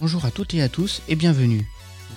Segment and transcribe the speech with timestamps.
[0.00, 1.66] Bonjour à toutes et à tous et bienvenue.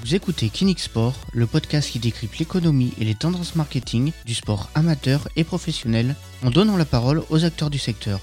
[0.01, 4.69] Vous écoutez Kinix Sport, le podcast qui décrypte l'économie et les tendances marketing du sport
[4.75, 6.15] amateur et professionnel
[6.45, 8.19] en donnant la parole aux acteurs du secteur.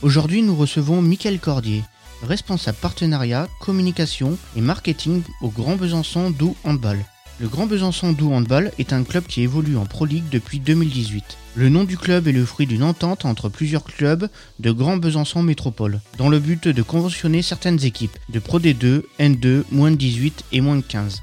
[0.00, 1.82] Aujourd'hui, nous recevons Mickaël Cordier,
[2.22, 7.04] responsable partenariat, communication et marketing au Grand Besançon Doux Handball.
[7.40, 11.36] Le Grand Besançon Doux Handball est un club qui évolue en Pro League depuis 2018.
[11.56, 14.28] Le nom du club est le fruit d'une entente entre plusieurs clubs
[14.60, 19.64] de Grand Besançon Métropole, dans le but de conventionner certaines équipes de Pro D2, N2,
[19.72, 21.22] moins de 18 et moins de 15.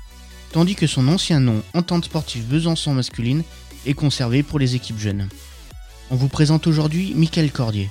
[0.51, 3.43] Tandis que son ancien nom, Entente Sportive Besançon Masculine,
[3.85, 5.29] est conservé pour les équipes jeunes.
[6.09, 7.89] On vous présente aujourd'hui Mickaël Cordier.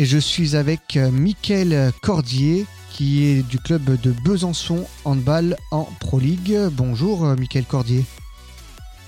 [0.00, 5.88] Et je suis avec euh, Mickaël Cordier, qui est du club de Besançon Handball en
[5.98, 6.56] Pro League.
[6.70, 8.04] Bonjour euh, Mickaël Cordier.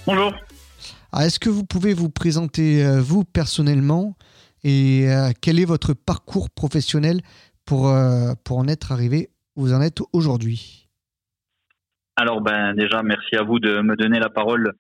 [0.05, 0.35] Bonjour.
[1.13, 4.17] Ah, est-ce que vous pouvez vous présenter euh, vous personnellement?
[4.65, 5.07] Et
[5.41, 7.23] quel est votre parcours professionnel
[7.65, 7.91] pour,
[8.45, 10.87] pour en être arrivé où vous en êtes aujourd'hui?
[12.17, 14.75] Alors ben déjà merci à vous de me donner la parole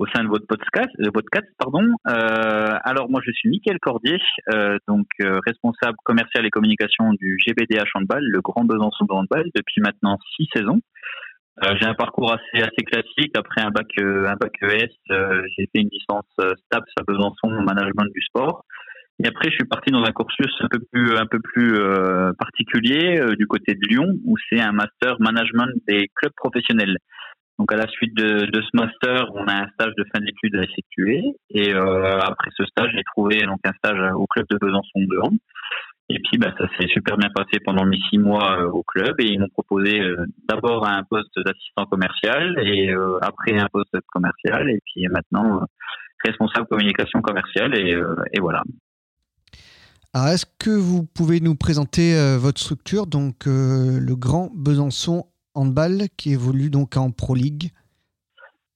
[0.00, 0.88] au sein de votre podcast.
[0.98, 1.84] De podcast pardon.
[2.08, 4.18] Euh, alors moi je suis Mickaël Cordier,
[4.52, 9.44] euh, donc euh, responsable commercial et communication du GBDH Handball, le Grand Besançon de Handball,
[9.54, 10.80] depuis maintenant six saisons.
[11.62, 13.36] Euh, j'ai un parcours assez assez classique.
[13.36, 16.32] Après un bac un bac ES, j'ai fait une licence
[16.64, 18.64] STAPS à Besançon en management du sport.
[19.22, 21.74] Et après, je suis parti dans un cursus un peu plus, un peu plus
[22.38, 26.96] particulier du côté de Lyon, où c'est un master management des clubs professionnels.
[27.60, 30.62] Donc à la suite de, ce master, on a un stage de fin d'études à
[30.62, 31.22] effectuer.
[31.50, 35.18] Et euh, après ce stage, j'ai trouvé donc un stage au club de Besançon de
[35.18, 35.36] Hand.
[36.08, 39.14] Et puis bah, ça s'est super bien passé pendant mes six mois euh, au club.
[39.20, 44.70] Et ils m'ont proposé euh, d'abord un poste d'assistant commercial et après un poste commercial.
[44.70, 45.60] Et puis maintenant
[46.24, 47.78] responsable communication commerciale.
[47.78, 47.94] Et,
[48.32, 48.62] et voilà.
[50.14, 56.32] Alors, est-ce que vous pouvez nous présenter votre structure, donc le Grand Besançon handball qui
[56.32, 57.70] évolue donc en Pro League.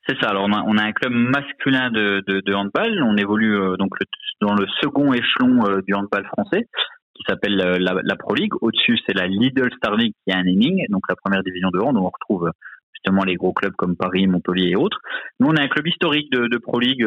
[0.07, 0.31] C'est ça.
[0.31, 3.03] Alors on a, un club masculin de, handball.
[3.03, 3.93] On évolue euh, donc
[4.41, 6.67] dans le second échelon euh, du handball français
[7.15, 8.53] qui s'appelle euh, la, Pro League.
[8.61, 11.79] Au-dessus, c'est la Lidl Star League qui est un inning, donc la première division de
[11.79, 12.51] hand où on retrouve
[12.93, 14.99] justement les gros clubs comme Paris, Montpellier et autres.
[15.41, 17.07] Nous, on a un club historique de, de Pro League.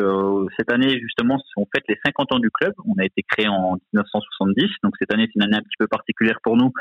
[0.58, 2.74] cette année, justement, on fête les 50 ans du club.
[2.86, 5.88] On a été créé en 1970, donc cette année, c'est une année un petit peu
[5.88, 6.72] particulière pour nous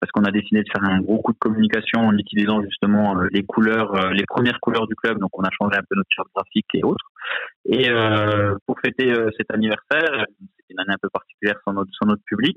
[0.00, 3.28] parce qu'on a décidé de faire un gros coup de communication en utilisant justement euh,
[3.32, 5.18] les couleurs, euh, les premières couleurs du club.
[5.18, 7.06] Donc on a changé un peu notre charte graphique et autres.
[7.64, 12.06] Et euh, pour fêter cet anniversaire, c'est une année un peu particulière sans notre, sans
[12.06, 12.56] notre public,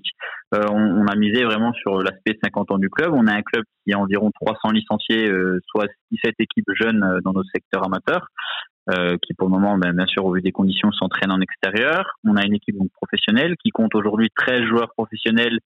[0.51, 3.13] on, a misé vraiment sur l'aspect 50 ans du club.
[3.13, 5.31] On a un club qui a environ 300 licenciés,
[5.67, 8.27] soit 17 équipes jeunes dans nos secteurs amateurs.
[9.21, 12.13] qui pour le moment, ben, bien sûr, au vu des conditions, s'entraînent en extérieur.
[12.23, 15.59] On a une équipe donc, professionnelle qui compte aujourd'hui 13 joueurs professionnels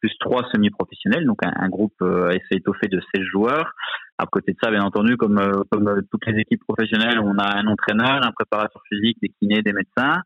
[0.00, 3.72] plus trois semi-professionnels, donc un, groupe euh, assez étoffé de 16 joueurs.
[4.18, 7.36] À côté de ça, bien entendu, comme, euh, comme euh, toutes les équipes professionnelles, on
[7.38, 10.22] a un entraîneur, un préparateur physique, des kinés, des médecins.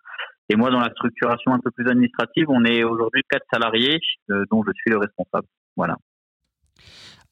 [0.49, 4.65] Et moi, dans la structuration un peu plus administrative, on est aujourd'hui quatre salariés, dont
[4.67, 5.47] je suis le responsable.
[5.77, 5.97] Voilà.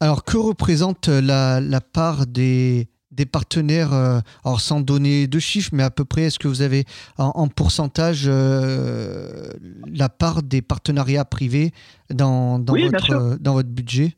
[0.00, 5.70] Alors, que représente la, la part des, des partenaires, euh, alors sans donner de chiffres,
[5.72, 6.84] mais à peu près, est-ce que vous avez
[7.16, 9.50] en, pourcentage euh,
[9.86, 11.72] la part des partenariats privés
[12.10, 14.14] dans, dans, votre, dans votre budget?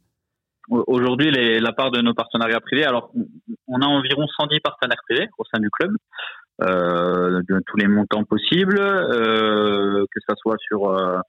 [0.68, 3.12] Aujourd'hui, la part de nos partenariats privés, alors
[3.66, 5.92] on a environ 110 partenaires privés au sein du club,
[6.62, 11.22] euh, de tous les montants possibles, que ce soit sur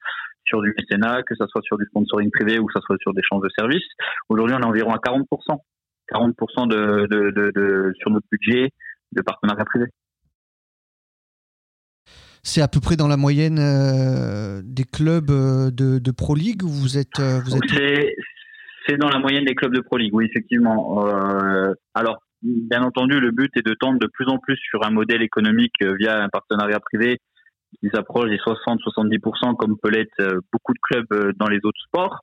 [0.43, 3.13] sur du mécénat, que ce soit sur du sponsoring privé ou que ce soit sur
[3.13, 3.87] des changes de services.
[4.27, 5.25] Aujourd'hui, on est environ à 40%
[6.11, 8.71] 40% de, de, de, sur notre budget
[9.11, 9.85] de partenariat privé.
[12.43, 16.63] C'est à peu près dans la moyenne euh, des clubs euh, de, de, Pro League
[16.63, 18.13] vous êtes, euh, vous êtes...
[18.87, 21.05] C'est dans la moyenne des clubs de Pro League, oui, effectivement.
[21.93, 25.21] alors, bien entendu, le but est de tendre de plus en plus sur un modèle
[25.21, 27.19] économique via un partenariat privé
[27.79, 32.21] qui s'approche des 60-70% comme peut l'être beaucoup de clubs dans les autres sports.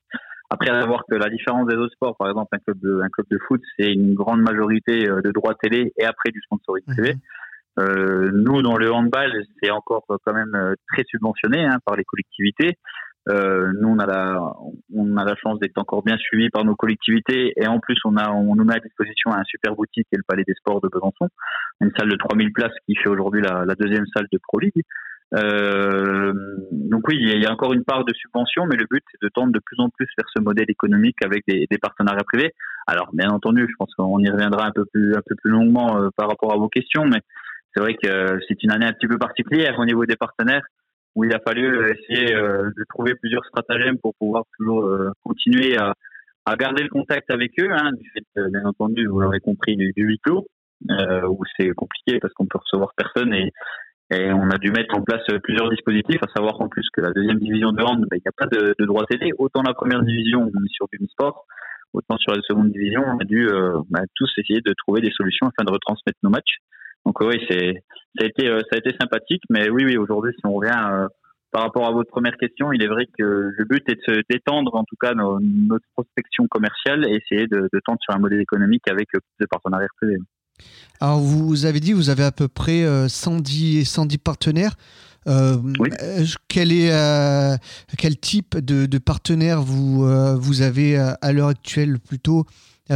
[0.51, 3.09] Après, à voir que la différence des autres sports, par exemple, un club de, un
[3.09, 6.85] club de foot, c'est une grande majorité euh, de droits télé et après du sponsoring
[6.87, 6.95] mhm.
[6.95, 7.15] privé.
[7.79, 12.05] Euh, nous, dans le handball, c'est encore quand même euh, très subventionné hein, par les
[12.05, 12.77] collectivités.
[13.29, 14.41] Euh, nous, on a la,
[14.95, 18.17] on a la chance d'être encore bien suivis par nos collectivités et en plus, on
[18.17, 20.81] a, on nous met à disposition un super boutique qui est le Palais des Sports
[20.81, 21.29] de Besançon,
[21.81, 24.83] une salle de 3000 places qui fait aujourd'hui la, la, deuxième salle de Pro League.
[25.35, 26.33] Euh,
[26.73, 29.29] donc oui, il y a encore une part de subvention, mais le but c'est de
[29.29, 32.53] tendre de plus en plus vers ce modèle économique avec des, des partenariats privés.
[32.87, 36.01] Alors bien entendu, je pense qu'on y reviendra un peu plus un peu plus longuement
[36.01, 37.21] euh, par rapport à vos questions, mais
[37.75, 40.65] c'est vrai que c'est une année un petit peu particulière au niveau des partenaires
[41.15, 44.89] où il a fallu essayer euh, de trouver plusieurs stratagèmes pour pouvoir toujours
[45.25, 45.93] continuer à,
[46.47, 49.93] à garder le contact avec eux, hein, du fait, bien entendu, vous l'aurez compris, du,
[49.95, 50.47] du huis clos,
[50.91, 53.53] euh, où c'est compliqué parce qu'on peut recevoir personne et,
[54.11, 57.11] et on a dû mettre en place plusieurs dispositifs, à savoir en plus que la
[57.11, 59.33] deuxième division de hand, bah, il n'y a pas de, de droit télé.
[59.39, 61.45] Autant la première division, on est sur du sport,
[61.93, 65.13] autant sur la seconde division, on a dû euh, bah, tous essayer de trouver des
[65.13, 66.59] solutions afin de retransmettre nos matchs.
[67.05, 67.83] Donc oui, c'est
[68.19, 70.73] ça a été euh, ça a été sympathique, mais oui oui aujourd'hui si on revient
[70.91, 71.07] euh,
[71.51, 74.21] par rapport à votre première question, il est vrai que le but est de se
[74.29, 78.41] détendre en tout cas notre prospection commerciale et essayer de, de tendre sur un modèle
[78.41, 80.19] économique avec plus de partenariats privés.
[81.01, 84.75] Alors vous avez dit vous avez à peu près 110 110 partenaires.
[85.29, 85.57] Euh,
[86.49, 87.57] quel, est, euh,
[87.99, 92.45] quel type de, de partenaire vous, euh, vous avez à l'heure actuelle plutôt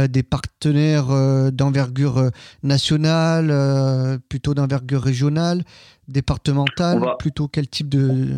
[0.09, 1.09] des partenaires
[1.51, 2.31] d'envergure
[2.63, 5.61] nationale, plutôt d'envergure régionale,
[6.07, 8.29] départementale, plutôt quel type de,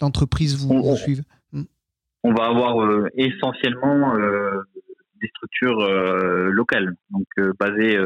[0.00, 1.22] d'entreprise vous, suivez?
[1.52, 1.62] Hmm.
[2.24, 5.80] On va avoir essentiellement des structures
[6.50, 7.26] locales, donc
[7.58, 7.96] basées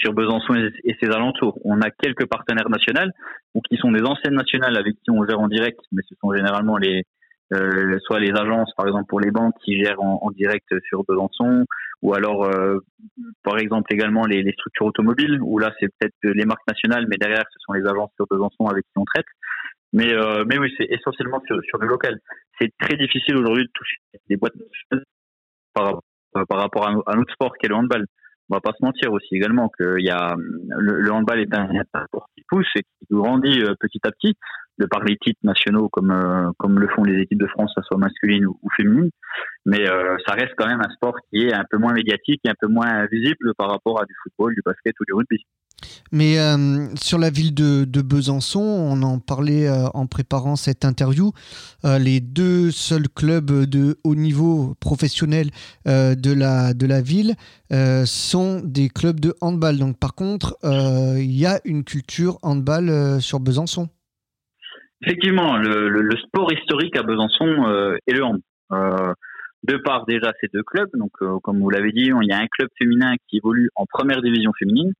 [0.00, 0.54] sur Besançon
[0.84, 1.58] et ses alentours.
[1.64, 3.12] On a quelques partenaires nationaux,
[3.68, 6.76] qui sont des anciennes nationales avec qui on gère en direct, mais ce sont généralement
[6.76, 7.04] les
[7.52, 11.64] euh, soit les agences, par exemple pour les banques, qui gèrent en, direct sur Besançon,
[12.00, 12.78] ou alors euh,
[13.42, 17.44] par exemple également les, structures automobiles, où là c'est peut-être les marques nationales, mais derrière
[17.52, 19.26] ce sont les agences sur Besançon avec qui on traite.
[19.92, 22.20] Mais euh, mais oui, c'est essentiellement sur, sur le local.
[22.60, 23.96] C'est très difficile aujourd'hui de toucher
[24.28, 24.54] des boîtes
[25.74, 26.00] par,
[26.32, 28.06] par rapport à, à notre sport qui est le handball
[28.50, 31.68] on va pas se mentir aussi également que y a le, handball est un,
[32.06, 34.34] sport qui pousse et qui grandit euh, petit à petit
[34.78, 37.82] de par les titres nationaux comme euh, comme le font les équipes de France, que
[37.82, 39.10] ce soit masculine ou, féminine.
[39.66, 42.48] Mais euh, ça reste quand même un sport qui est un peu moins médiatique et
[42.48, 45.44] un peu moins visible par rapport à du football, du basket ou du rugby.
[46.12, 51.32] Mais euh, sur la ville de, Besançon, on en parlait euh, en préparant cette interview,
[51.84, 55.50] euh, les deux seuls clubs de haut niveau professionnel
[55.86, 57.34] de, la, de la ville
[58.04, 59.78] sont des clubs de handball.
[59.78, 63.88] Donc par contre, il y a une culture handball sur Besançon.
[65.02, 68.40] Effectivement, le, sport historique à Besançon est le hand.
[68.70, 71.12] de part déjà ces deux clubs, donc
[71.42, 74.52] comme vous l'avez dit, il y a un club féminin qui évolue en première division
[74.58, 74.92] féminine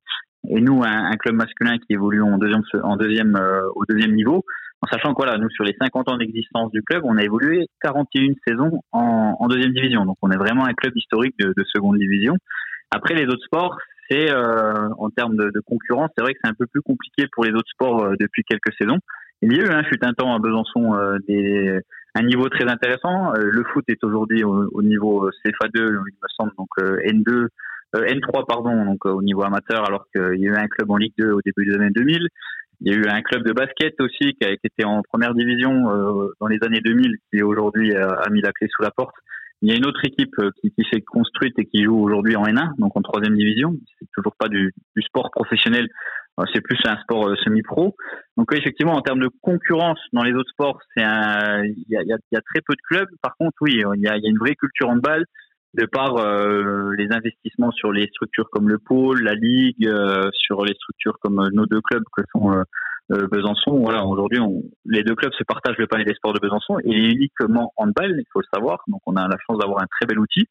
[0.49, 4.43] et nous un, club masculin qui évolue en deuxième en deuxième euh, au deuxième niveau
[4.81, 7.67] en sachant que voilà nous sur les 50 ans d'existence du club on a évolué
[7.81, 10.05] 41 saisons en, en, deuxième division.
[10.05, 12.35] Donc on est vraiment un club historique de, de seconde division.
[12.89, 13.77] Après les autres sports
[14.09, 17.27] c'est euh, en termes de, de concurrence c'est vrai que c'est un peu plus compliqué
[17.31, 18.97] pour les autres sports euh, depuis quelques saisons.
[19.43, 20.95] Il y a eu hein, fut un temps à Besançon
[21.27, 21.79] des
[22.13, 23.31] un niveau très intéressant.
[23.33, 27.47] Le foot est aujourd'hui au, au, niveau CFA2 il me semble donc N2
[27.95, 30.89] euh, N3 pardon, donc euh, au niveau amateur, alors qu'il y a eu un club
[30.91, 32.27] en Ligue 2 au début des années 2000.
[32.83, 35.91] Il y a eu un club de basket aussi qui, a, été en première division
[35.91, 39.15] euh, dans les années 2000, qui aujourd'hui a, mis la clé sous la porte.
[39.61, 42.45] Il y a une autre équipe qui, qui s'est construite et qui joue aujourd'hui en
[42.45, 43.75] N1, donc en troisième division.
[43.99, 45.87] C'est toujours pas du, du sport professionnel,
[46.51, 47.95] c'est plus un sport semi-pro.
[48.37, 52.13] Donc effectivement, en termes de concurrence dans les autres sports, c'est il y a, y
[52.13, 53.09] a, très peu de clubs.
[53.21, 55.25] Par contre, oui, il y a, y a une vraie culture en balle
[55.73, 60.65] de par euh, les investissements sur les structures comme le pôle, la ligue, euh, sur
[60.65, 62.63] les structures comme euh, nos deux clubs que sont
[63.09, 63.77] Besançon.
[63.79, 64.39] Voilà, aujourd'hui,
[64.85, 68.25] les deux clubs se partagent le palais des sports de Besançon et uniquement handball, il
[68.31, 68.83] faut le savoir.
[68.87, 70.45] Donc, on a la chance d'avoir un très bel outil.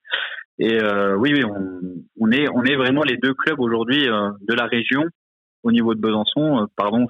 [0.58, 0.78] Et
[1.16, 1.80] oui, oui, on,
[2.20, 5.04] on, est on est vraiment les deux clubs aujourd'hui de la région
[5.62, 7.06] au niveau de Besançon, pardon,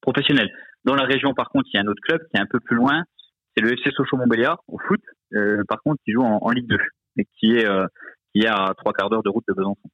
[0.00, 0.50] professionnel.
[0.86, 2.60] Dans la région, par contre, il y a un autre club qui est un peu
[2.60, 3.02] plus loin.
[3.54, 5.00] C'est le FC Sochaux-Montbéliard au foot.
[5.68, 6.78] par contre, qui joue en, en Ligue 2
[7.16, 7.86] mais qui est, euh,
[8.32, 9.90] qui est à trois quarts d'heure de route de Besançon.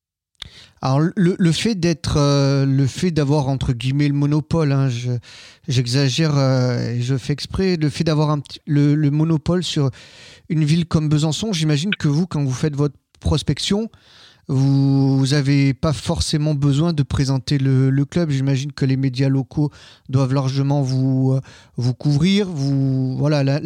[0.80, 4.88] Alors le, fait d'être, euh, le fait d'avoir entre guillemets le monopole, hein,
[5.68, 8.36] j'exagère euh, et je fais exprès, le fait d'avoir
[8.66, 9.90] le, monopole sur
[10.48, 13.88] une ville comme Besançon, j'imagine que vous, quand vous faites votre prospection,
[14.48, 18.30] vous n'avez pas forcément besoin de présenter le, club.
[18.30, 19.70] J'imagine que les médias locaux
[20.08, 21.40] doivent largement vous, euh,
[21.76, 22.48] vous couvrir.
[22.48, 23.60] Vous, voilà,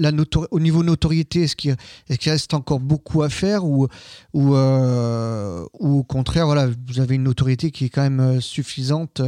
[0.51, 1.75] au niveau notoriété, est-ce qu'il
[2.09, 3.89] est reste encore beaucoup à faire ou,
[4.35, 9.23] euh, ou au contraire, voilà, vous avez une notoriété qui est quand même euh, suffisante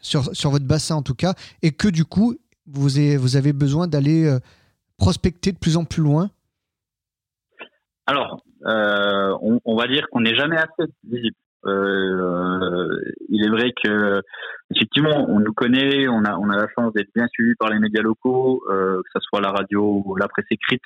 [0.00, 2.36] sur, sur votre bassin en tout cas et que du coup,
[2.66, 4.36] vous avez, vous avez besoin d'aller
[4.96, 6.30] prospecter de plus en plus loin?
[8.06, 11.36] Alors, on, on, va dire qu'on n'est jamais assez visible.
[11.64, 12.88] Euh,
[13.28, 14.22] il est vrai que
[14.74, 17.78] effectivement, on nous connaît, on a, on a la chance d'être bien suivi par les
[17.78, 20.82] médias locaux, euh, que ce soit la radio ou la presse écrite,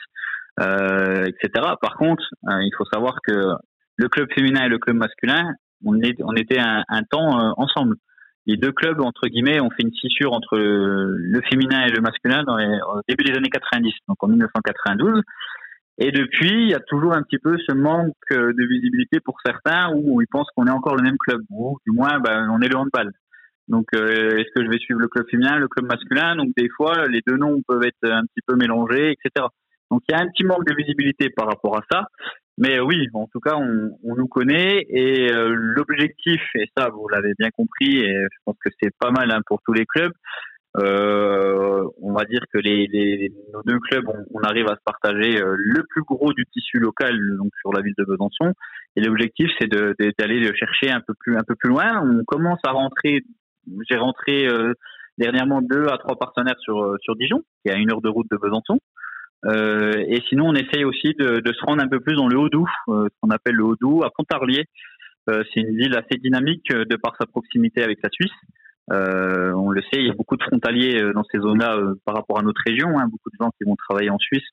[0.61, 1.67] euh, etc.
[1.81, 3.55] Par contre, euh, il faut savoir que
[3.97, 5.53] le club féminin et le club masculin,
[5.85, 7.97] on, était un, temps euh, ensemble.
[8.47, 12.43] Les deux clubs, entre guillemets, ont fait une fissure entre le féminin et le masculin
[12.47, 15.23] au début des années 90, donc en 1992.
[16.03, 19.93] Et depuis, il y a toujours un petit peu ce manque de visibilité pour certains
[19.95, 22.69] où ils pensent qu'on est encore le même club, ou du moins ben, on est
[22.69, 23.13] le handball.
[23.69, 26.37] Donc, euh, est-ce que je vais suivre le club féminin, le club masculin?
[26.37, 29.47] Donc, des fois, les deux noms peuvent être un petit peu mélangés, etc.
[29.91, 32.07] Donc, il y a un petit manque de visibilité par rapport à ça.
[32.57, 37.09] Mais oui, en tout cas, on, on nous connaît et euh, l'objectif, et ça, vous
[37.09, 40.13] l'avez bien compris, et je pense que c'est pas mal hein, pour tous les clubs,
[40.79, 45.41] euh, on va dire que les, les, nos deux clubs, on, arrive à se partager
[45.41, 48.53] euh, le plus gros du tissu local, donc sur la ville de Besançon.
[48.97, 52.01] Et l'objectif, c'est d'aller le chercher un peu plus un peu plus loin.
[52.03, 53.23] On commence à rentrer.
[53.89, 54.75] J'ai rentré euh,
[55.19, 58.09] dernièrement deux à trois partenaires sur euh, sur Dijon, qui est à une heure de
[58.09, 58.79] route de Besançon.
[59.45, 62.69] et sinon, on essaye aussi de, de, se rendre un peu plus dans le Haut-Doubs,
[62.87, 64.67] ce qu'on appelle le Haut-Doubs, à Pontarlier.
[65.27, 68.39] c'est une ville assez dynamique de par sa proximité avec la Suisse.
[68.91, 71.95] Euh, on le sait, il y a beaucoup de frontaliers euh, dans ces zones-là euh,
[72.05, 72.99] par rapport à notre région.
[72.99, 74.47] Hein, beaucoup de gens qui vont travailler en Suisse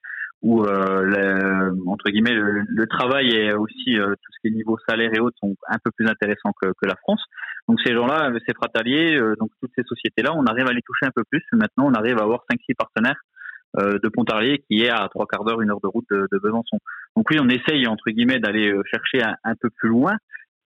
[0.43, 5.19] où euh, entre guillemets le, travail et aussi tout ce qui est niveau salaire et
[5.19, 7.23] autres sont un peu plus intéressants que, que la France.
[7.67, 11.11] Donc ces gens-là, ces frontaliers, donc toutes ces sociétés-là, on arrive à les toucher un
[11.15, 11.43] peu plus.
[11.53, 13.19] Maintenant, on arrive à avoir 5-6 partenaires
[13.75, 16.77] de Pontarlier qui est à trois quarts d'heure, une heure de route de, de, Besançon.
[17.15, 20.17] Donc oui, on essaye entre guillemets d'aller chercher un, peu plus loin,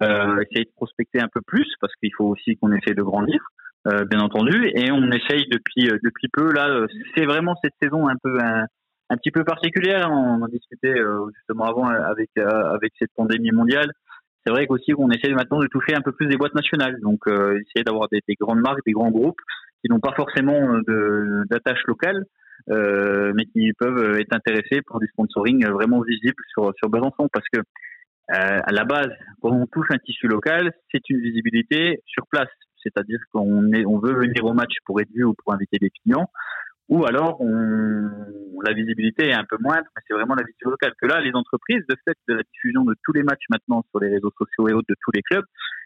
[0.02, 3.44] euh, essayer de prospecter un peu plus parce qu'il faut aussi qu'on essaye de grandir.
[3.88, 6.52] Euh, bien entendu, et on essaye depuis euh, depuis peu.
[6.52, 8.64] Là, euh, c'est vraiment cette saison un peu un,
[9.08, 10.10] un petit peu particulière.
[10.10, 10.94] On en discutait
[11.36, 13.92] justement avant avec avec cette pandémie mondiale.
[14.44, 17.20] C'est vrai qu'aussi on essaie maintenant de toucher un peu plus des boîtes nationales, donc
[17.28, 19.40] essayer d'avoir des, des, grandes marques, des grands groupes
[19.82, 20.78] qui n'ont pas forcément
[21.50, 22.24] d'attache locale,
[22.68, 27.60] mais qui peuvent être intéressés pour du sponsoring vraiment visible sur sur Besançon, parce que
[28.28, 32.50] à la base, quand on touche un tissu local, c'est une visibilité sur place
[32.82, 36.28] c'est-à-dire qu'on veut venir au match pour être vu ou pour inviter des clients,
[36.88, 38.10] ou alors on,
[38.64, 40.92] la visibilité est un peu moindre, mais c'est vraiment la visibilité locale.
[41.00, 44.00] Que là, les entreprises, de fait de la diffusion de tous les matchs maintenant sur
[44.00, 45.44] les réseaux sociaux et autres de tous les clubs,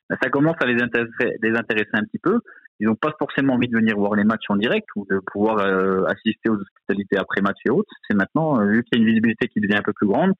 [0.09, 2.39] ben, ça commence à les intéresser, les intéresser un petit peu.
[2.79, 5.59] Ils n'ont pas forcément envie de venir voir les matchs en direct ou de pouvoir
[5.59, 7.91] euh, assister aux hospitalités après match et autres.
[8.09, 10.33] C'est maintenant, euh, vu qu'il y a une visibilité qui devient un peu plus grande,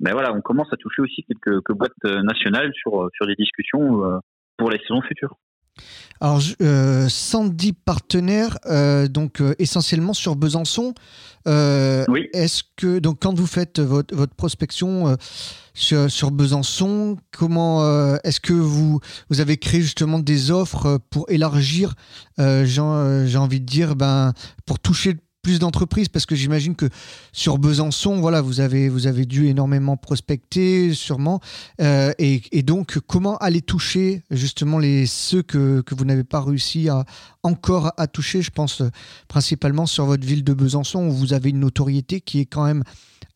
[0.00, 3.34] ben voilà, on commence à toucher aussi quelques, quelques boîtes euh, nationales sur, sur des
[3.34, 4.20] discussions
[4.56, 5.36] pour les saisons futures.
[6.20, 10.94] Alors, euh, 110 partenaires, euh, donc euh, essentiellement sur Besançon.
[11.46, 12.28] Euh, oui.
[12.32, 15.16] Est-ce que, donc, quand vous faites votre, votre prospection
[15.74, 21.94] sur, sur, Besançon, comment est-ce que vous, vous avez créé justement des offres pour élargir,
[22.38, 24.32] j'ai envie de dire, ben,
[24.64, 25.16] pour toucher
[25.46, 26.86] plus d'entreprises parce que j'imagine que
[27.30, 31.38] sur Besançon, voilà, vous avez, vous avez dû énormément prospecter, sûrement.
[31.80, 36.88] Euh, et, donc, comment aller toucher justement les, ceux que, que vous n'avez pas réussi
[36.88, 37.04] à
[37.44, 38.42] encore à toucher?
[38.42, 38.88] Je pense euh,
[39.28, 42.82] principalement sur votre ville de Besançon où vous avez une notoriété qui est quand même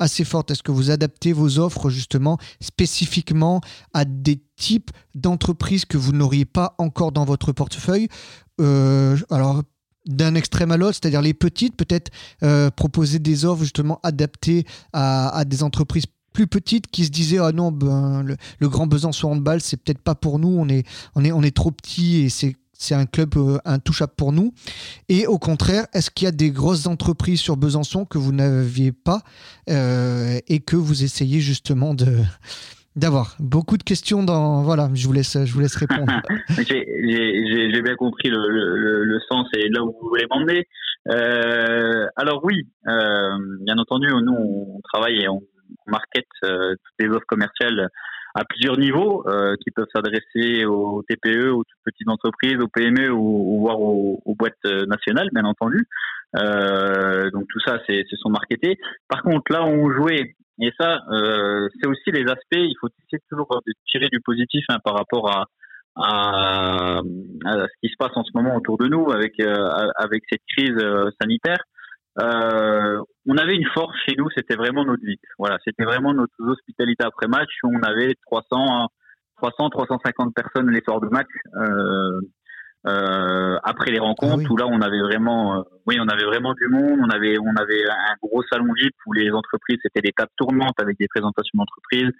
[0.00, 0.50] assez forte.
[0.50, 3.60] Est-ce que vous adaptez vos offres justement spécifiquement
[3.94, 8.08] à des types d'entreprises que vous n'auriez pas encore dans votre portefeuille?
[8.60, 9.62] Euh, Alors,
[10.06, 12.10] d'un extrême à l'autre, c'est-à-dire les petites, peut-être
[12.42, 17.52] euh, proposer des offres justement adaptées à, des entreprises plus petites qui se disaient ah
[17.52, 21.32] non ben, le, grand Besançon handball c'est peut-être pas pour nous on est on est
[21.32, 24.54] on est trop petit et c'est c'est un club euh, intouchable pour nous.
[25.10, 28.90] Et au contraire, est-ce qu'il y a des grosses entreprises sur Besançon que vous n'aviez
[28.90, 29.22] pas
[29.68, 32.24] euh, et que vous essayez justement de,
[32.96, 36.12] d'avoir beaucoup de questions dans voilà je vous laisse je vous laisse répondre.
[36.58, 40.66] J'ai bien compris le, sens et là où vous voulez m'emmener.
[41.08, 45.40] Euh, alors oui euh, bien entendu nous on travaille et on,
[45.86, 47.88] market euh, toutes les offres commerciales
[48.34, 53.10] à plusieurs niveaux euh, qui peuvent s'adresser aux TPE aux toutes petites entreprises aux PME
[53.10, 55.86] ou, ou voire aux, boîtes nationales bien entendu.
[56.36, 58.78] Euh, donc tout ça c'est sont marketés.
[59.08, 62.52] Par contre là on jouait et ça, euh, c'est aussi les aspects.
[62.52, 65.44] Il faut essayer toujours de tirer du positif hein, par rapport à,
[65.96, 70.22] à, à, ce qui se passe en ce moment autour de nous avec euh, avec
[70.30, 71.62] cette crise euh, sanitaire.
[72.20, 75.18] Euh, on avait une force chez nous, c'était vraiment notre vie.
[75.38, 78.88] Voilà, c'était vraiment notre hospitalité après match où on avait 300,
[79.38, 81.28] 300, 350 personnes les soirs de match.
[82.86, 86.24] Euh, euh, après les rencontres ah où là on avait vraiment euh, oui on avait
[86.24, 87.00] vraiment du monde.
[87.02, 90.78] On avait on avait un gros salon VIP où les entreprises c'était des tables tournantes
[90.80, 92.10] avec des présentations d'entreprises.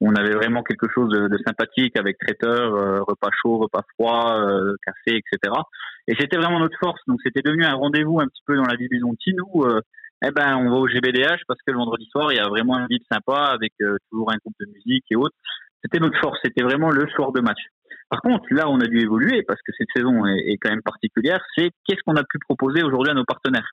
[0.00, 4.36] On avait vraiment quelque chose de, de sympathique avec traiteurs euh, repas chaud repas froid
[4.38, 5.54] euh, café etc
[6.06, 7.00] et c'était vraiment notre force.
[7.06, 9.66] Donc c'était devenu un rendez-vous un petit peu dans la vie Bisonti où
[10.26, 12.76] eh ben on va au GBDH parce que le vendredi soir il y a vraiment
[12.76, 13.72] un VIP sympa avec
[14.10, 15.34] toujours un groupe de musique et autres
[15.84, 17.60] c'était notre force c'était vraiment le soir de match
[18.10, 21.40] par contre, là, on a dû évoluer parce que cette saison est, quand même particulière.
[21.56, 23.68] C'est qu'est-ce qu'on a pu proposer aujourd'hui à nos partenaires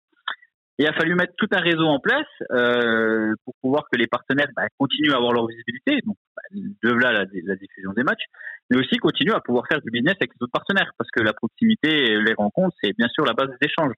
[0.79, 4.47] il a fallu mettre tout un réseau en place euh, pour pouvoir que les partenaires
[4.55, 8.23] bah, continuent à avoir leur visibilité, donc bah, de là la, la, diffusion des matchs,
[8.71, 11.33] mais aussi continuent à pouvoir faire du business avec les autres partenaires, parce que la
[11.33, 13.93] proximité, les rencontres, c'est bien sûr la base des échanges.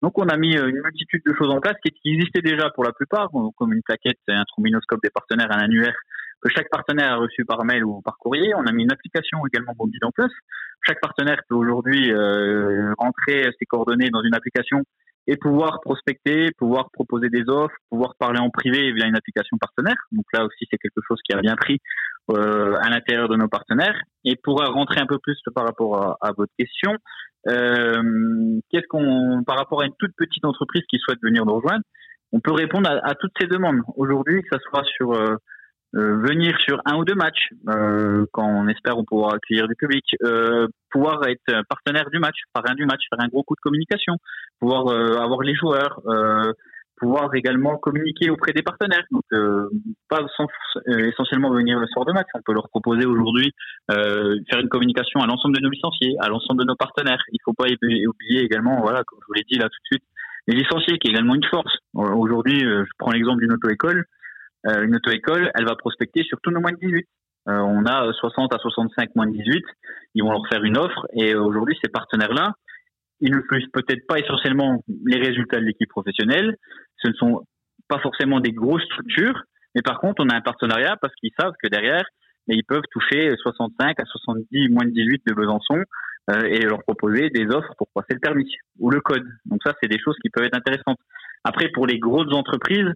[0.00, 2.84] Donc on a mis euh, une multitude de choses en place qui, existaient déjà pour
[2.84, 5.96] la plupart, comme une plaquette, un trombinoscope des partenaires, un annuaire
[6.40, 8.54] que chaque partenaire a reçu par mail ou par courrier.
[8.54, 10.32] On a mis une application également mobile en place.
[10.86, 14.82] Chaque partenaire peut aujourd'hui euh, rentrer ses coordonnées dans une application
[15.26, 19.96] et pouvoir prospecter, pouvoir proposer des offres, pouvoir parler en privé via une application partenaire.
[20.10, 21.78] Donc là aussi, c'est quelque chose qui a bien pris
[22.30, 24.00] euh, à l'intérieur de nos partenaires.
[24.24, 26.96] Et pour rentrer un peu plus par rapport à, votre question,
[27.46, 31.84] euh, qu'est-ce qu'on, par rapport à une toute petite entreprise qui souhaite venir nous rejoindre,
[32.32, 33.80] on peut répondre à, toutes ces demandes.
[33.96, 35.36] Aujourd'hui, que ce soit sur euh,
[35.92, 40.04] venir sur un ou deux matchs euh, quand on espère on pourra accueillir du public,
[40.22, 44.16] euh, pouvoir être partenaire du match, parrain du match, faire un gros coup de communication,
[44.60, 46.52] pouvoir euh, avoir les joueurs, euh,
[46.96, 49.04] pouvoir également communiquer auprès des partenaires.
[49.12, 49.22] Donc
[50.08, 50.46] pas sans,
[50.88, 53.52] essentiellement venir le soir de match, on peut leur proposer aujourd'hui
[53.88, 57.22] faire une communication à l'ensemble de nos licenciés, à l'ensemble de nos partenaires.
[57.32, 60.04] Il faut pas oublier également, voilà, comme je vous l'ai dit là tout de suite,
[60.48, 61.72] les licenciés qui est également une force.
[61.94, 64.04] Aujourd'hui, je prends l'exemple d'une auto-école.
[64.66, 67.06] Euh, une auto-école, elle va prospecter sur tous nos moins de 18.
[67.48, 69.64] Euh, on a 60 à 65 moins de 18.
[70.14, 71.06] Ils vont leur faire une offre.
[71.14, 72.52] Et aujourd'hui, ces partenaires-là,
[73.20, 76.56] ils ne plus peut-être pas essentiellement les résultats de l'équipe professionnelle.
[77.02, 77.42] Ce ne sont
[77.88, 79.42] pas forcément des grosses structures,
[79.74, 82.04] mais par contre, on a un partenariat parce qu'ils savent que derrière,
[82.46, 85.82] mais ils peuvent toucher 65 à 70 moins de 18 de Besançon
[86.30, 89.26] euh, et leur proposer des offres pour passer le permis ou le code.
[89.46, 90.98] Donc ça, c'est des choses qui peuvent être intéressantes.
[91.44, 92.92] Après, pour les grosses entreprises,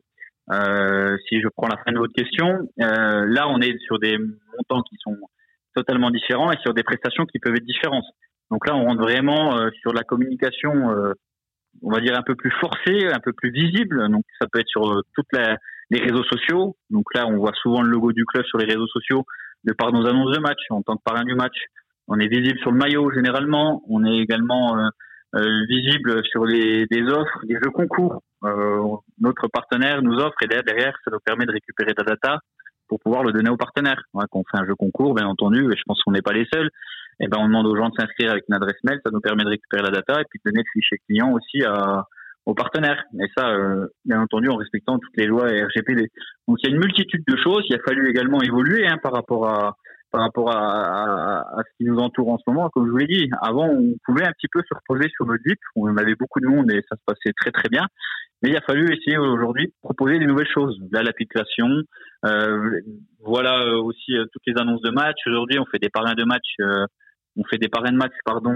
[0.51, 4.19] euh, si je prends la fin de votre question, euh, là, on est sur des
[4.19, 5.17] montants qui sont
[5.75, 8.05] totalement différents et sur des prestations qui peuvent être différentes.
[8.51, 11.13] Donc là, on rentre vraiment euh, sur la communication, euh,
[11.81, 14.11] on va dire un peu plus forcée, un peu plus visible.
[14.11, 15.29] Donc ça peut être sur euh, toutes
[15.91, 16.77] les réseaux sociaux.
[16.91, 19.25] Donc là, on voit souvent le logo du club sur les réseaux sociaux
[19.65, 21.57] de par nos annonces de match en tant que parrain du match.
[22.09, 23.83] On est visible sur le maillot généralement.
[23.89, 24.77] On est également
[25.69, 28.23] visible sur les, des offres, des jeux concours.
[28.45, 32.39] Euh, notre partenaire nous offre et derrière, ça nous permet de récupérer ta data
[32.89, 34.03] pour pouvoir le donner aux partenaires.
[34.13, 36.47] Quand on fait un jeu concours, bien entendu, et je pense qu'on n'est pas les
[36.53, 36.69] seuls,
[37.21, 39.21] et eh ben on demande aux gens de s'inscrire avec une adresse mail, ça nous
[39.21, 42.05] permet de récupérer la data et puis de donner le fichier client aussi à,
[42.47, 43.05] aux partenaires.
[43.21, 46.11] Et ça, euh, bien entendu, en respectant toutes les lois RGPD.
[46.49, 47.65] Donc il y a une multitude de choses.
[47.69, 49.77] Il a fallu également évoluer hein, par rapport à
[50.13, 52.69] par rapport à, à, à, ce qui nous entoure en ce moment.
[52.71, 55.43] Comme je vous l'ai dit, avant, on pouvait un petit peu se reposer sur notre
[55.45, 55.59] VIP.
[55.75, 57.87] On avait beaucoup de monde et ça se passait très très bien.
[58.43, 60.79] Mais il a fallu essayer aujourd'hui de proposer des nouvelles choses.
[60.91, 61.69] Là, l'application,
[62.27, 62.81] euh,
[63.21, 65.17] voilà euh, aussi euh, toutes les annonces de match.
[65.27, 66.87] Aujourd'hui, on fait des parrains de match, euh,
[67.37, 68.53] on fait des parrains de match, pardon,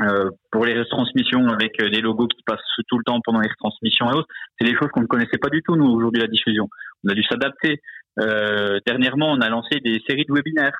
[0.00, 4.10] euh, pour les retransmissions avec des logos qui passent tout le temps pendant les retransmissions
[4.10, 4.28] et autres.
[4.58, 6.68] C'est des choses qu'on ne connaissait pas du tout nous aujourd'hui la diffusion.
[7.04, 7.80] On a dû s'adapter.
[8.18, 10.78] Euh, dernièrement, on a lancé des séries de webinaires.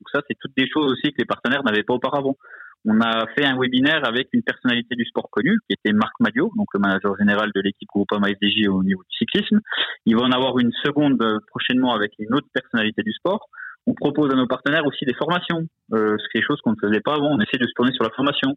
[0.00, 2.36] Donc ça, c'est toutes des choses aussi que les partenaires n'avaient pas auparavant.
[2.84, 6.50] On a fait un webinaire avec une personnalité du sport connu, qui était Marc Madio,
[6.56, 9.60] donc le manager général de l'équipe Groupama SDJ au niveau du cyclisme.
[10.04, 13.48] Il va en avoir une seconde euh, prochainement avec une autre personnalité du sport.
[13.86, 17.00] On propose à nos partenaires aussi des formations, euh, c'est quelque chose qu'on ne faisait
[17.00, 17.30] pas avant.
[17.30, 18.54] On essaie de se tourner sur la formation.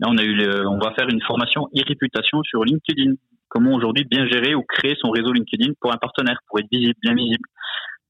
[0.00, 0.36] Là, on a eu,
[0.66, 3.14] on va faire une formation e-réputation sur LinkedIn.
[3.48, 6.94] Comment aujourd'hui bien gérer ou créer son réseau LinkedIn pour un partenaire, pour être visible,
[7.02, 7.48] bien visible.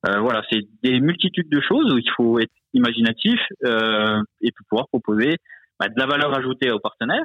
[0.09, 4.89] Euh, voilà, c'est des multitudes de choses où il faut être imaginatif euh, et pouvoir
[4.89, 5.37] proposer
[5.81, 7.25] bah, de la valeur ajoutée aux partenaires,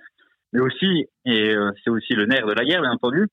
[0.54, 3.28] mais aussi, et euh, c'est aussi le nerf de la guerre, bien entendu,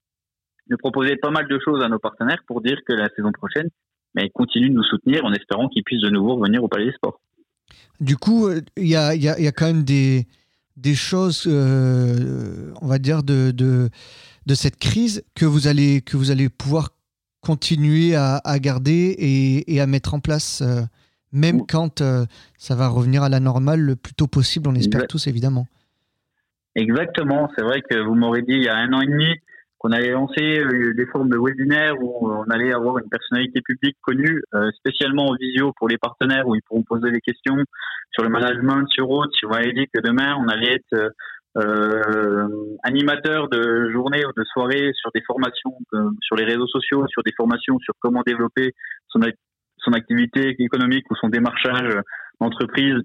[0.67, 3.69] de proposer pas mal de choses à nos partenaires pour dire que la saison prochaine,
[4.15, 6.87] mais ils continuent de nous soutenir en espérant qu'ils puissent de nouveau revenir au Palais
[6.87, 7.21] des Sports.
[8.01, 10.27] Du coup, il y a, y, a, y a, quand même des,
[10.77, 13.91] des choses, euh, on va dire, de, de,
[14.47, 16.91] de, cette crise que vous allez, que vous allez pouvoir
[17.41, 20.83] continuer à, garder et, à mettre en place, euh,
[21.33, 22.25] même quand euh,
[22.57, 25.67] ça va revenir à la normale le plus tôt possible, on espère tous évidemment.
[26.75, 29.35] Exactement, c'est vrai que vous m'aurez dit il y a un an et demi
[29.79, 33.97] qu'on allait lancer euh, des formes de webinaires où on allait avoir une personnalité publique
[34.03, 34.43] connue,
[34.77, 37.57] spécialement en visio pour les partenaires, où ils pourront poser des questions
[38.11, 39.31] sur le management, sur autre.
[39.39, 41.13] Si vous m'avez dit que demain on allait être
[41.57, 42.47] euh,
[42.85, 45.77] animateur de journée ou de soirée sur des formations
[46.23, 48.75] sur les réseaux sociaux, sur des formations sur comment développer
[49.09, 49.21] son,
[49.79, 51.97] son activité économique ou son démarchage
[52.41, 52.97] d'entreprise.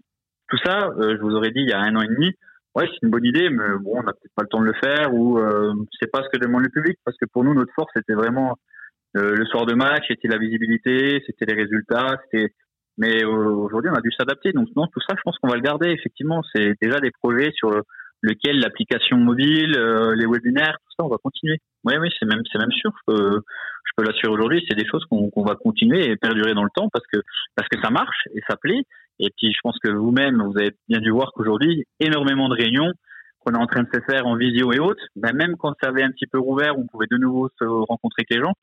[0.49, 2.31] Tout ça, euh, je vous aurais dit il y a un an et demi,
[2.75, 4.73] ouais, c'est une bonne idée, mais bon, on n'a peut-être pas le temps de le
[4.83, 7.73] faire ou euh, c'est pas ce que demande le public parce que pour nous, notre
[7.73, 8.57] force, c'était vraiment
[9.15, 12.53] euh, le soir de match, c'était la visibilité, c'était les résultats, c'était
[12.95, 14.51] mais aujourd'hui, on a dû s'adapter.
[14.51, 15.89] Donc non, tout ça, je pense qu'on va le garder.
[15.89, 17.71] Effectivement, c'est déjà des projets sur
[18.21, 19.71] lequel l'application mobile,
[20.15, 21.57] les webinaires, tout ça, on va continuer.
[21.85, 22.91] Oui, oui, c'est même, c'est même sûr.
[23.07, 24.63] Je peux, je peux l'assurer aujourd'hui.
[24.69, 27.19] C'est des choses qu'on va continuer et perdurer dans le temps parce que
[27.55, 28.83] parce que ça marche et ça plaît.
[29.19, 32.91] Et puis, je pense que vous-même, vous avez bien dû voir qu'aujourd'hui, énormément de réunions
[33.43, 35.89] qu'on est en train de se faire en visio et autres, ben même quand ça
[35.89, 38.53] avait un petit peu rouvert, on pouvait de nouveau se rencontrer avec les gens,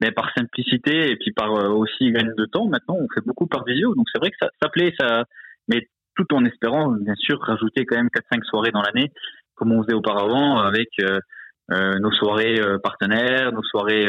[0.00, 3.46] mais par simplicité et puis par euh, aussi gagne de temps, maintenant on fait beaucoup
[3.46, 3.94] par visio.
[3.94, 5.24] Donc c'est vrai que ça, ça plaît, ça,
[5.68, 9.10] mais tout en espérant bien sûr rajouter quand même 4-5 soirées dans l'année,
[9.54, 11.18] comme on faisait auparavant avec euh,
[11.72, 14.06] euh, nos soirées partenaires, nos soirées,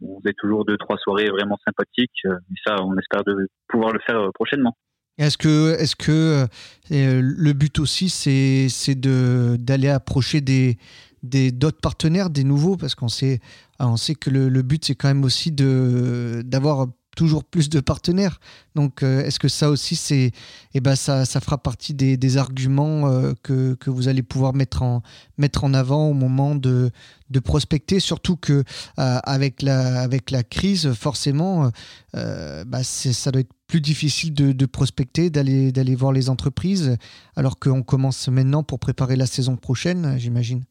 [0.00, 2.24] on faisait toujours deux trois soirées vraiment sympathiques.
[2.24, 4.76] et ça, on espère de pouvoir le faire prochainement.
[5.18, 6.46] Est-ce que, est-ce que
[6.90, 10.76] euh, le but aussi, c'est, c'est de, d'aller approcher des,
[11.22, 13.40] d'autres partenaires, des nouveaux Parce qu'on sait,
[13.78, 18.40] on sait que le, le but, c'est quand même aussi d'avoir toujours plus de partenaires.
[18.74, 20.32] Donc, euh, est-ce que ça aussi, c'est,
[20.74, 24.52] eh ben, ça, ça fera partie des, des arguments euh, que, que, vous allez pouvoir
[24.52, 25.02] mettre en,
[25.38, 26.90] mettre en avant au moment de,
[27.30, 28.52] de prospecter, surtout que
[28.98, 31.70] euh, avec, la, avec la crise, forcément,
[32.12, 36.96] bah, ça doit être plus difficile de, prospecter, d'aller, d'aller voir les entreprises,
[37.36, 40.62] alors qu'on commence maintenant pour préparer la saison prochaine, j'imagine.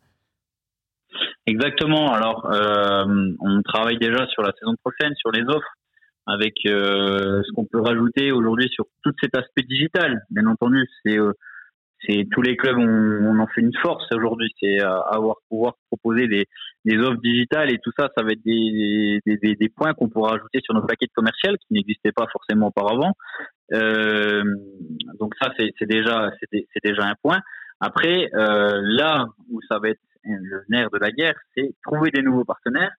[1.46, 2.14] Exactement.
[2.14, 2.48] Alors,
[3.42, 5.74] on travaille déjà sur la saison prochaine, sur les offres
[6.26, 10.26] avec euh, ce qu'on peut rajouter aujourd'hui sur tout cet aspect digital.
[10.30, 11.34] Bien entendu, c'est euh,
[12.06, 16.28] c'est tous les clubs on, on, en fait une force aujourd'hui, c'est avoir pouvoir proposer
[16.28, 16.46] des,
[16.86, 20.36] des offres digitales et tout ça, ça va être des, des, des points qu'on pourra
[20.36, 23.14] ajouter sur nos paquets commerciaux qui n'existaient pas forcément auparavant.
[23.74, 24.44] Euh,
[25.20, 27.42] donc ça c'est déjà c'est déjà un point.
[27.80, 32.22] Après euh, là où ça va être le nerf de la guerre, c'est trouver des
[32.22, 32.92] nouveaux partenaires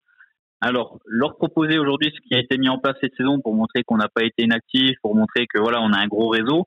[0.65, 3.83] alors, leur proposer aujourd'hui ce qui a été mis en place cette saison pour montrer
[3.85, 6.67] qu'on n'a pas été inactif, pour montrer que voilà, on a un gros réseau.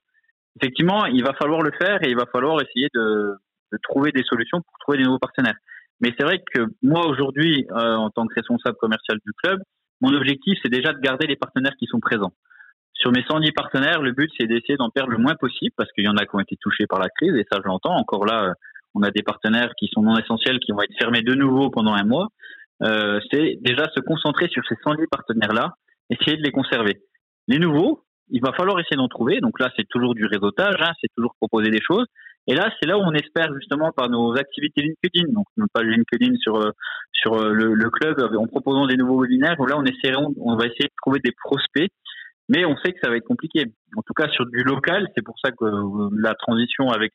[0.56, 3.36] Effectivement, il va falloir le faire et il va falloir essayer de,
[3.82, 5.56] trouver des solutions pour trouver des nouveaux partenaires.
[6.00, 9.60] Mais c'est vrai que moi aujourd'hui, euh, en tant que responsable commercial du club,
[10.00, 12.32] mon objectif c'est déjà de garder les partenaires qui sont présents.
[12.94, 16.04] Sur mes 110 partenaires, le but c'est d'essayer d'en perdre le moins possible parce qu'il
[16.04, 17.94] y en a qui ont été touchés par la crise et ça je l'entends.
[17.94, 18.54] Encore là,
[18.94, 21.94] on a des partenaires qui sont non essentiels qui vont être fermés de nouveau pendant
[21.94, 22.28] un mois.
[22.82, 25.74] Euh, c'est déjà se concentrer sur ces 110 partenaires-là,
[26.10, 27.02] essayer de les conserver.
[27.48, 29.40] Les nouveaux, il va falloir essayer d'en trouver.
[29.40, 32.06] Donc là, c'est toujours du réseautage, hein, c'est toujours proposer des choses.
[32.46, 35.86] Et là, c'est là où on espère justement par nos activités LinkedIn, donc notre page
[35.86, 36.70] LinkedIn sur euh,
[37.12, 39.56] sur euh, le, le, club, en proposant des nouveaux webinaires.
[39.58, 39.84] Là, on
[40.38, 41.90] on va essayer de trouver des prospects,
[42.48, 43.66] mais on sait que ça va être compliqué.
[43.96, 45.64] En tout cas, sur du local, c'est pour ça que
[46.20, 47.12] la transition avec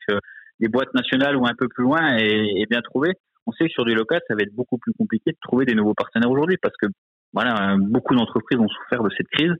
[0.60, 3.13] les boîtes nationales ou un peu plus loin est, est bien trouvée
[3.45, 5.76] on sait que sur du local, ça va être beaucoup plus compliqué de trouver des
[5.76, 6.88] nouveaux partenaires aujourd'hui parce que
[7.34, 9.54] voilà, beaucoup d'entreprises ont souffert de cette crise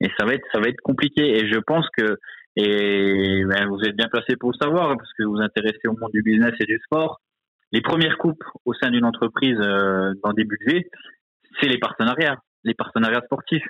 [0.00, 1.38] et ça va être ça va être compliqué.
[1.38, 2.18] Et je pense que
[2.56, 5.96] et ben, vous êtes bien placé pour le savoir parce que vous vous intéressez au
[5.96, 7.20] monde du business et du sport.
[7.72, 10.88] Les premières coupes au sein d'une entreprise euh, dans des budgets,
[11.60, 13.66] c'est les partenariats, les partenariats sportifs.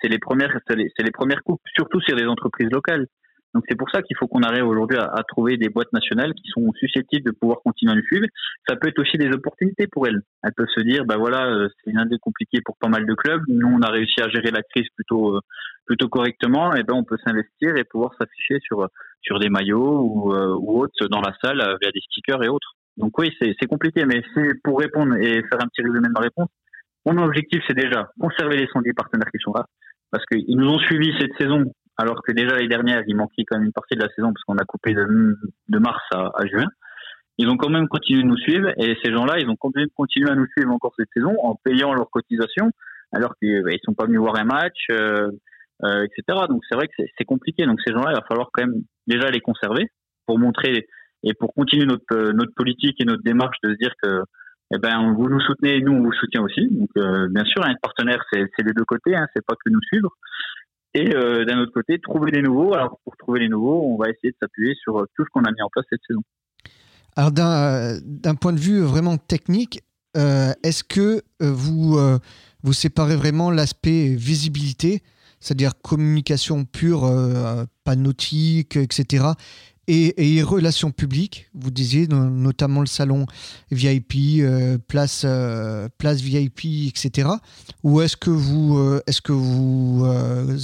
[0.00, 3.06] C'est les premières, c'est les, les, premières coupes, surtout sur les entreprises locales.
[3.54, 6.42] Donc c'est pour ça qu'il faut qu'on arrive aujourd'hui à, trouver des boîtes nationales qui
[6.52, 8.26] sont susceptibles de pouvoir continuer à nous suivre.
[8.68, 10.20] Ça peut être aussi des opportunités pour elles.
[10.42, 13.14] Elles peuvent se dire, bah voilà, euh, c'est une année compliquée pour pas mal de
[13.14, 13.42] clubs.
[13.46, 15.40] Nous, on a réussi à gérer la crise plutôt euh,
[15.86, 16.74] plutôt correctement.
[16.74, 18.88] Et ben on peut s'investir et pouvoir s'afficher sur
[19.22, 22.74] sur des maillots ou, euh, ou autres dans la salle via des stickers et autres.
[22.96, 26.20] Donc oui, c'est compliqué, mais c'est pour répondre et faire un petit résumé de ma
[26.20, 26.48] réponse.
[27.06, 29.66] Mon objectif, c'est déjà conserver les 110 partenaires qui sont là,
[30.10, 31.64] parce qu'ils nous ont suivis cette saison
[31.96, 34.42] alors que déjà les dernières, il manquait quand même une partie de la saison parce
[34.44, 36.66] qu'on a coupé de, mars à, juin.
[37.38, 40.34] Ils ont quand même continué de nous suivre et ces gens-là, ils ont continué à
[40.34, 42.70] nous suivre encore cette saison en payant leurs cotisations
[43.14, 45.30] alors qu'ils bah, sont pas venus voir un match, euh,
[45.84, 46.46] euh, etc.
[46.48, 47.64] Donc c'est vrai que c'est compliqué.
[47.64, 49.90] Donc ces gens-là, il va falloir quand même déjà les conserver
[50.26, 50.86] pour montrer
[51.22, 54.22] et pour continuer notre euh, notre politique et notre démarche de se dire que
[54.74, 56.68] eh ben vous nous soutenez, nous on vous soutient aussi.
[56.70, 60.08] Donc bien sûr, un partenaire, c'est des deux côtés, hein, c'est pas que nous suivre.
[60.94, 62.72] Et euh, d'un autre côté, trouver des nouveaux.
[62.74, 65.42] Alors pour trouver les nouveaux, on va essayer de s'appuyer sur euh, tout ce qu'on
[65.42, 66.22] a mis en place cette saison.
[67.16, 69.82] Alors d'un euh, point de vue vraiment technique,
[70.16, 71.98] est-ce que vous,
[72.62, 75.02] vous séparez vraiment l'aspect visibilité,
[75.40, 77.10] c'est-à-dire communication pure,
[77.82, 79.24] pas nautique, etc.,
[79.86, 83.26] et, relations publiques, vous disiez notamment le salon
[83.70, 87.28] VIP, euh, place, euh, place VIP, etc.
[87.82, 90.04] Ou est-ce que vous, euh, est-ce que vous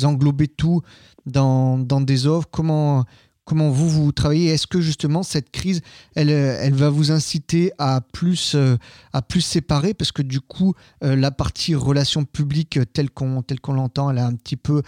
[0.05, 0.83] englobez tout
[1.27, 3.05] dans, dans, des offres comment,
[3.51, 5.83] comment vous vous travaillez Est-ce que justement cette crise,
[6.15, 8.57] elle, elle va vous inciter à plus,
[9.13, 9.93] à plus séparer?
[9.93, 14.57] Parce que du coup, la partie relations publiques telle qu'on l'entend, elle a un petit
[14.57, 14.83] peu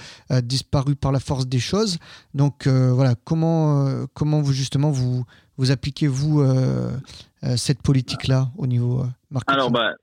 [0.45, 1.99] disparu par la force des choses.
[2.35, 5.25] Donc voilà, comment comment vous justement vous
[5.57, 6.41] vous appliquez vous
[7.57, 9.55] cette politique là au niveau marketing?
[9.55, 9.97] Alors bah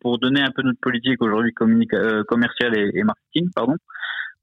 [0.00, 3.74] pour, donner un peu notre politique aujourd'hui euh, commerciale et, marketing, pardon.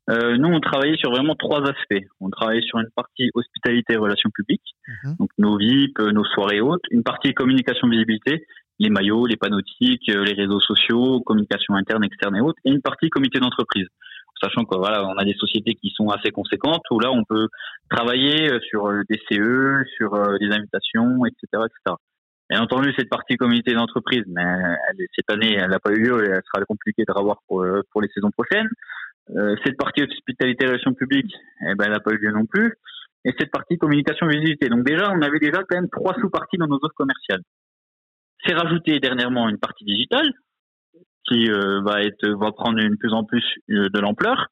[0.09, 2.05] Euh, nous, on travaillait sur vraiment trois aspects.
[2.21, 5.15] On travaillait sur une partie hospitalité et relations publiques, mhm.
[5.19, 8.45] donc nos VIP, nos soirées hautes, une partie communication visibilité,
[8.79, 12.81] les maillots, les panotiques, euh, les réseaux sociaux, communication interne, externe et autres, et une
[12.81, 13.87] partie comité d'entreprise.
[14.41, 17.47] Sachant que voilà, on a des sociétés qui sont assez conséquentes où là, on peut
[17.89, 21.95] travailler sur des CE, sur des invitations, etc., etc.
[22.49, 24.45] Bien entendu, cette partie communauté d'entreprise, mais
[25.15, 27.81] cette année, elle n'a pas eu lieu et elle sera compliquée de revoir pour, euh,
[27.91, 28.69] pour les saisons prochaines.
[29.35, 32.45] Euh, cette partie hospitalité et relations publiques, eh ben, elle n'a pas eu lieu non
[32.45, 32.73] plus.
[33.25, 34.69] Et cette partie communication visibilité.
[34.69, 37.41] Donc déjà, on avait déjà quand même trois sous-parties dans nos offres commerciales.
[38.45, 40.31] C'est rajouté dernièrement une partie digitale
[41.27, 44.47] qui euh, va être va prendre une plus en plus de l'ampleur.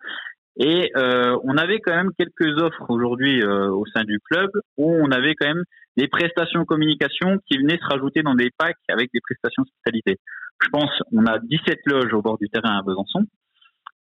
[0.58, 4.90] Et euh, on avait quand même quelques offres aujourd'hui euh, au sein du club où
[4.90, 5.64] on avait quand même
[5.98, 10.18] des prestations communication qui venaient se rajouter dans des packs avec des prestations spécialité.
[10.64, 13.26] Je pense on a 17 loges au bord du terrain à Besançon.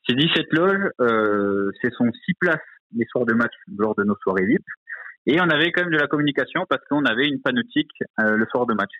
[0.07, 2.59] Ces 17 loges, euh, ce sont 6 places
[2.95, 4.63] les soirs de match lors de nos soirées VIP.
[5.25, 8.45] Et on avait quand même de la communication parce qu'on avait une panotique euh, le
[8.51, 8.91] soir de match.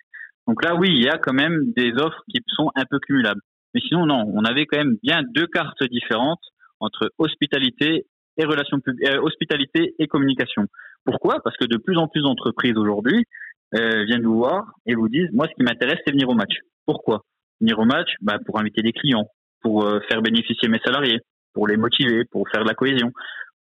[0.46, 3.40] Donc là, oui, il y a quand même des offres qui sont un peu cumulables.
[3.74, 6.42] Mais sinon, non, on avait quand même bien deux cartes différentes
[6.80, 10.66] entre hospitalité et relations euh, hospitalité et communication.
[11.04, 11.40] Pourquoi?
[11.42, 13.24] Parce que de plus en plus d'entreprises aujourd'hui
[13.74, 16.54] euh, viennent nous voir et vous disent moi ce qui m'intéresse c'est venir au match.
[16.86, 17.24] Pourquoi?
[17.60, 19.28] Venir au match bah, pour inviter des clients,
[19.64, 21.20] pour euh, faire bénéficier mes salariés,
[21.52, 23.10] pour les motiver, pour faire de la cohésion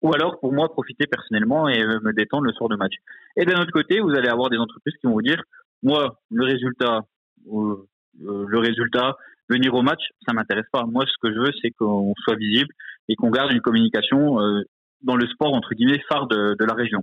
[0.03, 2.95] ou alors pour moi profiter personnellement et me détendre le soir de match.
[3.37, 5.41] Et d'un autre côté, vous allez avoir des entreprises qui vont vous dire
[5.81, 7.03] moi le résultat
[7.47, 9.17] le résultat
[9.49, 10.85] venir au match, ça m'intéresse pas.
[10.85, 12.73] Moi, ce que je veux, c'est qu'on soit visible
[13.09, 14.63] et qu'on garde une communication euh,
[15.03, 17.03] dans le sport entre guillemets phare de, de, la région,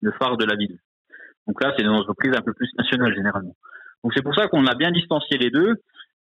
[0.00, 0.78] le phare de la ville.
[1.46, 3.56] Donc là, c'est des entreprises un peu plus nationales généralement.
[4.04, 5.76] Donc c'est pour ça qu'on a bien distancié les deux,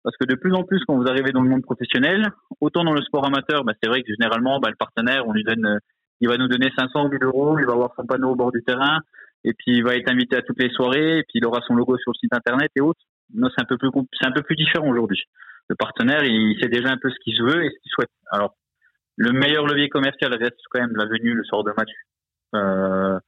[0.07, 2.29] parce que de plus en plus, quand vous arrivez dans le monde professionnel,
[2.61, 5.43] autant dans le sport amateur, bah, c'est vrai que généralement, bah, le partenaire, on lui
[5.43, 5.79] donne, euh,
[6.21, 8.53] il va nous donner 500 ou 1000 euros, il va avoir son panneau au bord
[8.53, 9.01] du terrain,
[9.43, 11.75] et puis il va être invité à toutes les soirées, et puis il aura son
[11.75, 13.01] logo sur le site internet et autres.
[13.35, 15.21] Non, c'est un peu plus, c'est un peu plus différent aujourd'hui
[15.69, 18.09] le partenaire, il sait déjà un peu ce qu'il veut et ce qu'il souhaite.
[18.31, 18.55] Alors,
[19.17, 21.89] le meilleur levier commercial reste quand même la venue le soir de match.
[22.55, 23.19] Euh,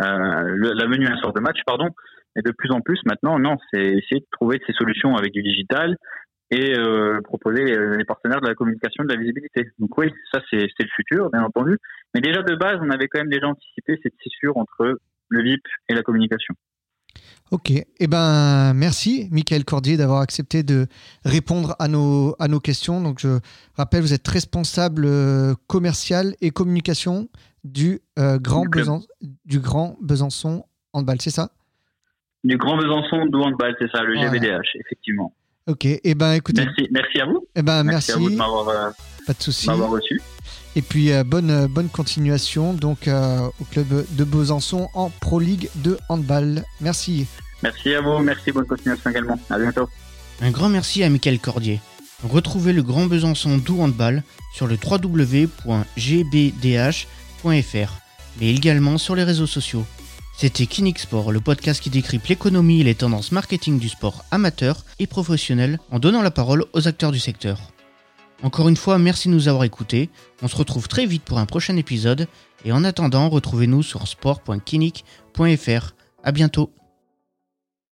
[0.00, 1.88] euh, la venue un soir de match, pardon.
[2.36, 5.42] Et de plus en plus maintenant, non, c'est essayer de trouver ces solutions avec du
[5.42, 5.96] digital
[6.50, 9.70] et euh, proposer les partenaires de la communication, de la visibilité.
[9.78, 11.78] Donc oui, ça c'est le futur, bien entendu.
[12.14, 15.62] Mais déjà de base, on avait quand même déjà anticipé cette fissure entre le VIP
[15.88, 16.54] et la communication.
[17.50, 20.86] Ok, eh ben merci Michael Cordier d'avoir accepté de
[21.24, 23.02] répondre à nos, à nos questions.
[23.02, 23.38] Donc je
[23.76, 27.28] rappelle, vous êtes responsable euh, commercial et communication
[27.62, 28.64] du, euh, grand,
[29.44, 31.50] du grand Besançon Handball, c'est ça?
[32.44, 35.34] Du Grand Besançon Handball, c'est ça, le GVDH, effectivement.
[35.66, 36.62] Ok, eh ben écoutez.
[36.62, 37.46] Merci, merci à vous.
[37.56, 38.90] Eh ben merci, à vous de m'avoir euh,
[39.86, 40.20] reçu.
[40.76, 45.40] Et puis euh, bonne, euh, bonne continuation donc euh, au club de Besançon en Pro
[45.40, 46.64] League de handball.
[46.82, 47.26] Merci.
[47.62, 49.40] Merci à vous, merci, bonne continuation également.
[49.48, 49.88] À bientôt.
[50.42, 51.80] Un grand merci à Michael Cordier.
[52.22, 54.22] Retrouvez le Grand Besançon Doux Handball
[54.52, 55.82] sur le www.gbdh.fr,
[58.40, 59.86] mais également sur les réseaux sociaux.
[60.36, 64.84] C'était Kinix Sport, le podcast qui décrypte l'économie et les tendances marketing du sport amateur
[64.98, 67.60] et professionnel en donnant la parole aux acteurs du secteur.
[68.42, 70.10] Encore une fois, merci de nous avoir écoutés.
[70.42, 72.26] On se retrouve très vite pour un prochain épisode.
[72.64, 75.94] Et en attendant, retrouvez-nous sur sport.kinic.fr.
[76.24, 76.70] À bientôt.